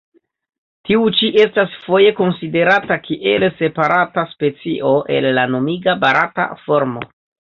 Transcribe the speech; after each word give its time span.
Tiu 0.87 1.01
ĉi 1.17 1.27
estas 1.41 1.75
foje 1.81 2.13
konsiderata 2.19 2.97
kiel 3.03 3.45
separata 3.59 4.25
specio 4.33 4.95
el 5.17 5.29
la 5.39 5.47
nomiga 5.55 5.95
barata 6.07 6.49
formo. 6.65 7.07